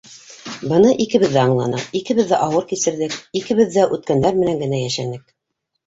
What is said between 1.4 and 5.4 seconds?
аңланыҡ, икебеҙ ҙә ауыр кисерҙек, икебеҙ ҙә үткәндәр менән генә йәшәнек.